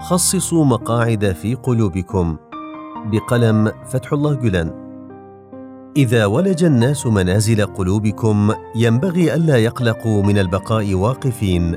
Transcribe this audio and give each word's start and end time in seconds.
خصصوا 0.00 0.64
مقاعد 0.64 1.32
في 1.32 1.54
قلوبكم. 1.54 2.36
بقلم 3.06 3.72
فتح 3.88 4.12
الله 4.12 4.34
جلان 4.34 4.72
إذا 5.96 6.26
ولج 6.26 6.64
الناس 6.64 7.06
منازل 7.06 7.66
قلوبكم 7.66 8.52
ينبغي 8.74 9.34
ألا 9.34 9.56
يقلقوا 9.56 10.22
من 10.22 10.38
البقاء 10.38 10.94
واقفين. 10.94 11.76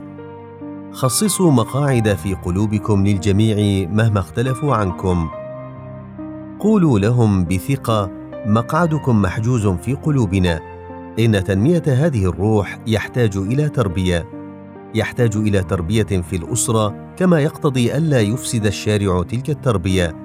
خصصوا 0.92 1.52
مقاعد 1.52 2.14
في 2.14 2.34
قلوبكم 2.34 3.08
للجميع 3.08 3.88
مهما 3.90 4.20
اختلفوا 4.20 4.76
عنكم. 4.76 5.30
قولوا 6.60 7.00
لهم 7.00 7.46
بثقة 7.46 8.12
مقعدكم 8.46 9.22
محجوز 9.22 9.68
في 9.68 9.94
قلوبنا. 9.94 10.60
إن 11.20 11.44
تنمية 11.44 11.84
هذه 11.88 12.26
الروح 12.26 12.80
يحتاج 12.88 13.38
إلى 13.38 13.70
تربية. 13.70 14.39
يحتاج 14.96 15.36
إلى 15.36 15.64
تربية 15.64 16.04
في 16.04 16.36
الأسرة 16.36 17.14
كما 17.18 17.40
يقتضي 17.40 17.98
ألا 17.98 18.20
يفسد 18.20 18.66
الشارع 18.66 19.24
تلك 19.24 19.50
التربية 19.50 20.16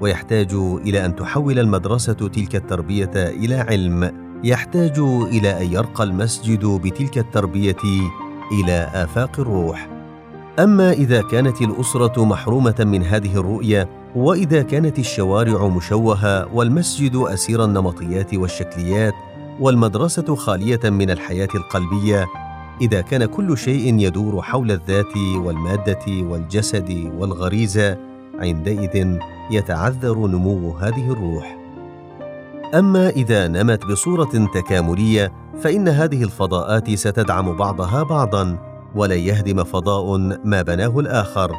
ويحتاج 0.00 0.52
إلى 0.86 1.04
أن 1.04 1.16
تحول 1.16 1.58
المدرسة 1.58 2.12
تلك 2.12 2.56
التربية 2.56 3.10
إلى 3.16 3.54
علم 3.54 4.12
يحتاج 4.44 4.98
إلى 5.32 5.62
أن 5.62 5.72
يرقى 5.72 6.04
المسجد 6.04 6.64
بتلك 6.64 7.18
التربية 7.18 7.76
إلى 8.52 8.90
آفاق 8.94 9.40
الروح. 9.40 9.88
أما 10.58 10.92
إذا 10.92 11.22
كانت 11.22 11.62
الأسرة 11.62 12.24
محرومة 12.24 12.74
من 12.78 13.02
هذه 13.02 13.36
الرؤية 13.36 13.88
وإذا 14.16 14.62
كانت 14.62 14.98
الشوارع 14.98 15.68
مشوهة 15.68 16.54
والمسجد 16.54 17.16
أسير 17.16 17.64
النمطيات 17.64 18.34
والشكليات 18.34 19.14
والمدرسة 19.60 20.34
خالية 20.34 20.80
من 20.84 21.10
الحياة 21.10 21.48
القلبية 21.54 22.26
إذا 22.80 23.00
كان 23.00 23.24
كل 23.24 23.58
شيء 23.58 23.98
يدور 23.98 24.42
حول 24.42 24.70
الذات 24.70 25.16
والمادة 25.36 26.04
والجسد 26.08 27.12
والغريزه 27.18 27.98
عندئذ 28.38 29.18
يتعذر 29.50 30.26
نمو 30.26 30.70
هذه 30.70 31.12
الروح. 31.12 31.56
أما 32.74 33.08
إذا 33.08 33.48
نمت 33.48 33.86
بصورة 33.86 34.48
تكاملية 34.54 35.32
فإن 35.60 35.88
هذه 35.88 36.22
الفضاءات 36.22 36.90
ستدعم 36.90 37.56
بعضها 37.56 38.02
بعضا 38.02 38.58
ولن 38.94 39.18
يهدم 39.18 39.64
فضاء 39.64 40.18
ما 40.44 40.62
بناه 40.62 41.00
الآخر. 41.00 41.56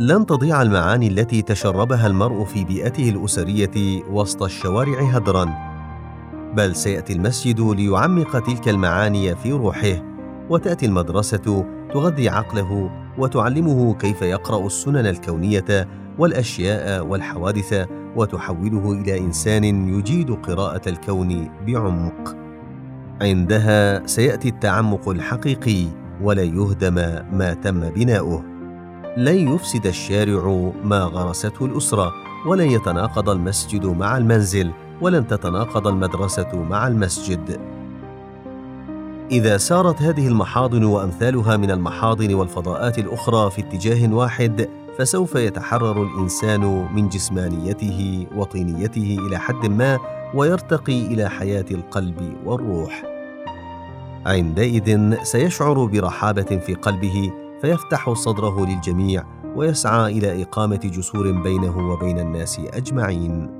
لن 0.00 0.26
تضيع 0.26 0.62
المعاني 0.62 1.08
التي 1.08 1.42
تشربها 1.42 2.06
المرء 2.06 2.44
في 2.44 2.64
بيئته 2.64 3.08
الأسرية 3.08 4.02
وسط 4.10 4.42
الشوارع 4.42 5.00
هدرا. 5.00 5.67
بل 6.58 6.76
سيأتي 6.76 7.12
المسجد 7.12 7.60
ليعمق 7.60 8.38
تلك 8.38 8.68
المعاني 8.68 9.36
في 9.36 9.52
روحه 9.52 10.02
وتأتي 10.50 10.86
المدرسة 10.86 11.64
تغذي 11.94 12.28
عقله 12.28 12.90
وتعلمه 13.18 13.94
كيف 13.94 14.22
يقرأ 14.22 14.66
السنن 14.66 15.06
الكونية 15.06 15.88
والأشياء 16.18 17.06
والحوادث 17.06 17.86
وتحوله 18.16 18.92
إلى 18.92 19.18
إنسان 19.18 19.64
يجيد 19.64 20.30
قراءة 20.30 20.88
الكون 20.88 21.50
بعمق. 21.66 22.36
عندها 23.20 24.06
سيأتي 24.06 24.48
التعمق 24.48 25.08
الحقيقي 25.08 25.86
ولا 26.22 26.42
يهدم 26.42 26.94
ما 27.32 27.56
تم 27.62 27.80
بناؤه. 27.80 28.44
لن 29.16 29.54
يفسد 29.54 29.86
الشارع 29.86 30.72
ما 30.84 31.00
غرسته 31.00 31.64
الأسرة 31.66 32.12
ولن 32.46 32.70
يتناقض 32.70 33.30
المسجد 33.30 33.86
مع 33.86 34.16
المنزل 34.16 34.72
ولن 35.00 35.26
تتناقض 35.26 35.86
المدرسة 35.86 36.62
مع 36.70 36.86
المسجد. 36.86 37.60
إذا 39.30 39.56
سارت 39.56 40.02
هذه 40.02 40.28
المحاضن 40.28 40.84
وأمثالها 40.84 41.56
من 41.56 41.70
المحاضن 41.70 42.34
والفضاءات 42.34 42.98
الأخرى 42.98 43.50
في 43.50 43.60
اتجاه 43.60 44.14
واحد 44.14 44.68
فسوف 44.98 45.34
يتحرر 45.34 46.02
الإنسان 46.02 46.88
من 46.94 47.08
جسمانيته 47.08 48.26
وطينيته 48.36 49.18
إلى 49.26 49.38
حد 49.38 49.66
ما 49.66 49.98
ويرتقي 50.34 51.06
إلى 51.06 51.28
حياة 51.28 51.64
القلب 51.70 52.36
والروح. 52.44 53.02
عندئذ 54.26 55.14
سيشعر 55.22 55.84
برحابة 55.84 56.60
في 56.66 56.74
قلبه 56.74 57.32
فيفتح 57.60 58.12
صدره 58.12 58.66
للجميع 58.66 59.24
ويسعى 59.56 60.18
إلى 60.18 60.42
إقامة 60.42 60.80
جسور 60.84 61.32
بينه 61.32 61.92
وبين 61.92 62.18
الناس 62.18 62.60
أجمعين. 62.74 63.57